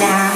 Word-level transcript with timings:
now. 0.00 0.30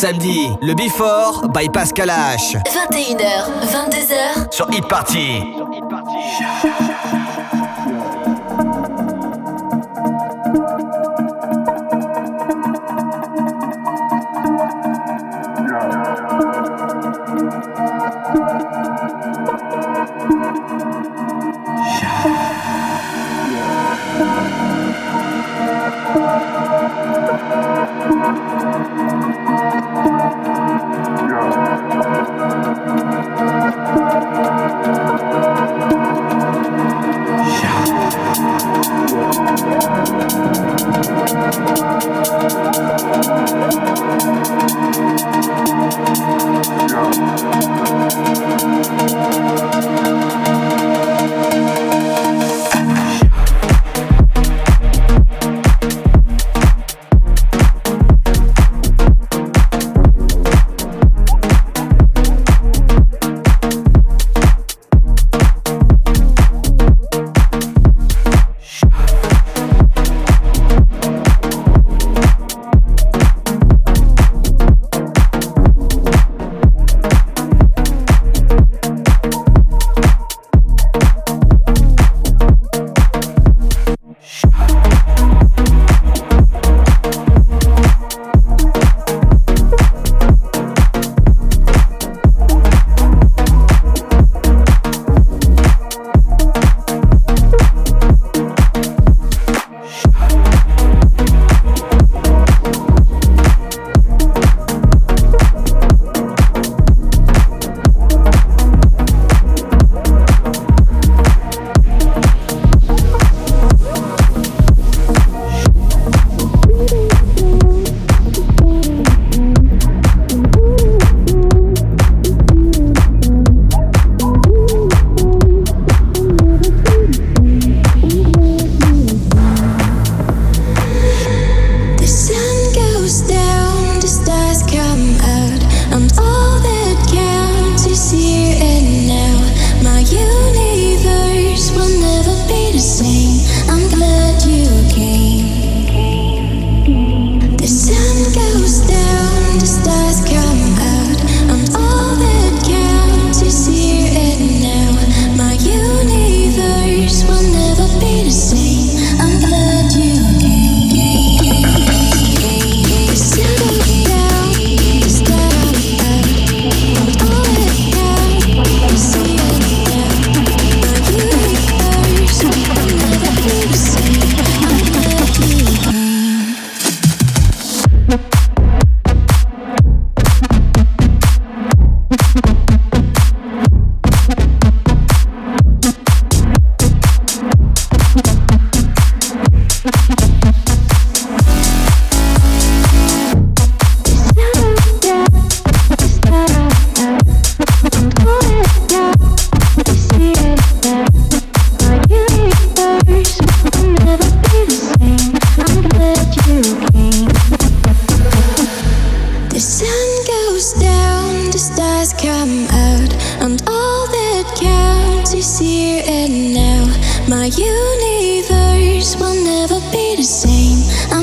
Samedis, 0.00 0.48
le 0.62 0.72
Before 0.72 1.46
by 1.52 1.68
Pascal 1.68 2.08
H. 2.08 2.56
21h, 2.64 3.20
22h, 3.70 4.50
Sur 4.50 4.70
Hit 4.70 4.88
Party. 4.88 5.42
Yeah. 6.40 6.89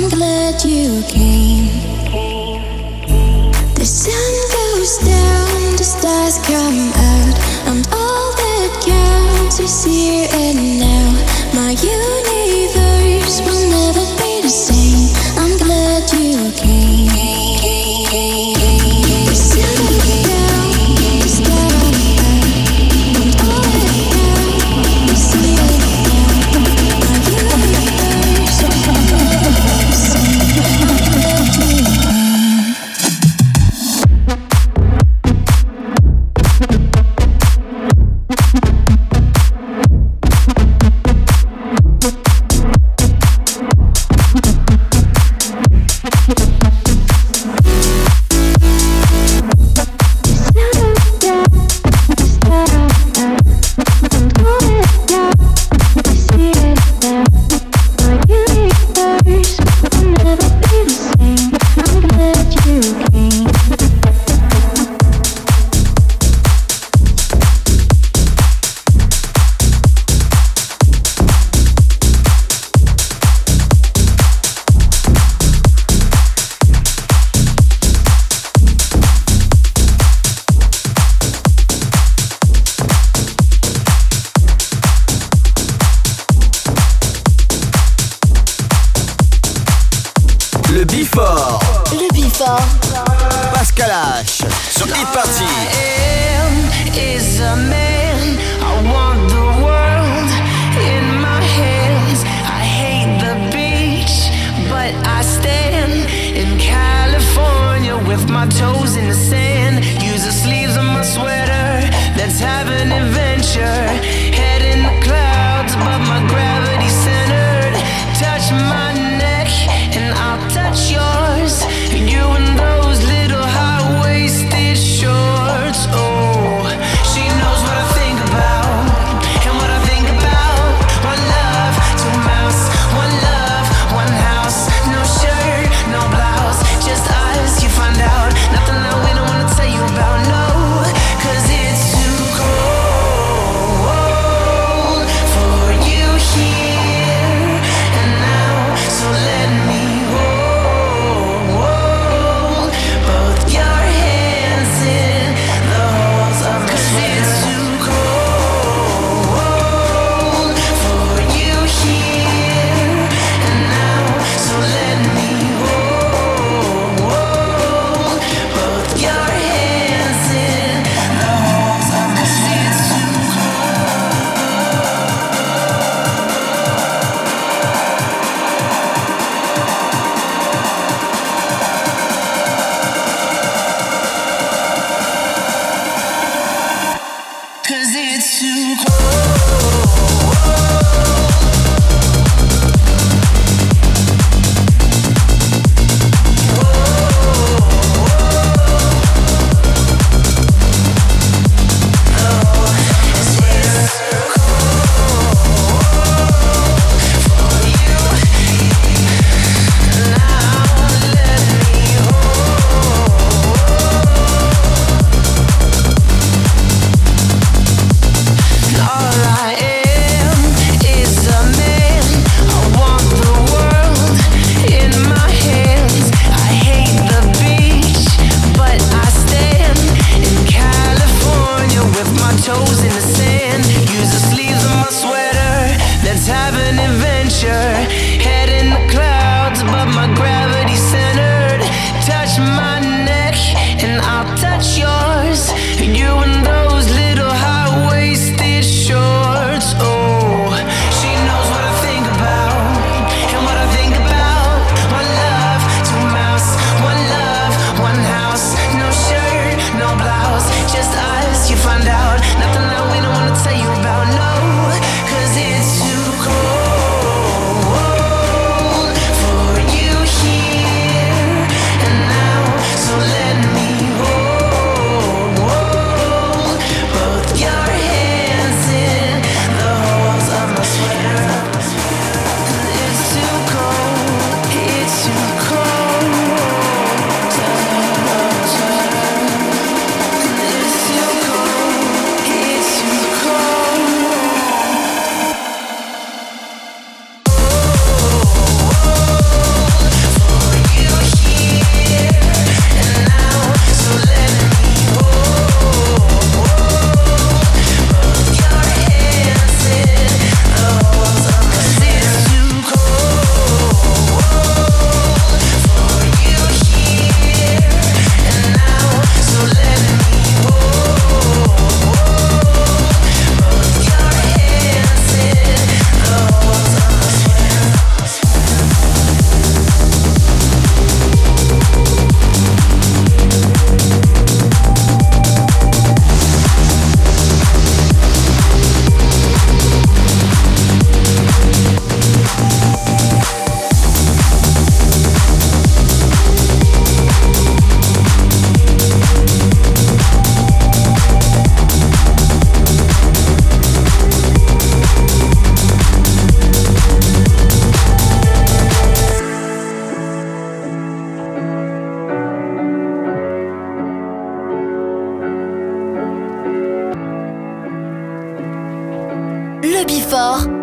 Glad 0.10 0.64
you 0.64 1.04
came. 1.04 1.47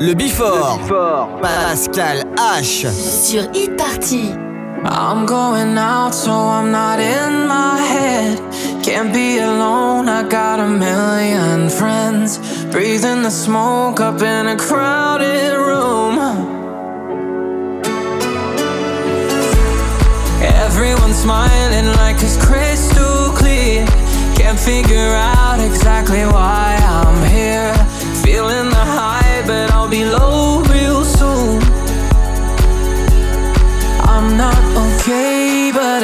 Le 0.06 0.12
Bifort. 0.12 0.80
Pascal 1.40 2.24
H. 2.36 2.86
Sur 2.92 3.48
Hit 3.54 3.74
Party. 3.74 4.34
I'm 4.84 5.24
going 5.24 5.78
out, 5.78 6.12
so 6.12 6.30
I'm 6.30 6.70
not 6.70 7.00
in 7.00 7.46
my 7.48 7.78
head. 7.78 8.38
Can't 8.82 9.14
be 9.14 9.38
alone, 9.38 10.10
I 10.10 10.28
got 10.28 10.60
a 10.60 10.68
million 10.68 11.70
friends. 11.70 12.38
Breathing 12.70 13.22
the 13.22 13.30
smoke 13.30 13.98
up 14.00 14.20
in 14.20 14.48
a 14.48 14.56
crowded 14.56 15.56
room. 15.56 16.18
Everyone's 20.66 21.16
smiling 21.16 21.86
like 21.96 22.16
it's 22.16 22.36
crystal 22.44 23.32
clear. 23.40 23.86
Can't 24.36 24.60
figure 24.60 25.14
out 25.16 25.60
exactly 25.60 26.26
why 26.26 26.76
I'm 26.82 27.24
here. 27.30 27.72
Feeling 28.22 28.73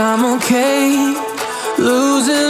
I'm 0.01 0.25
okay. 0.37 1.15
Losing 1.79 2.50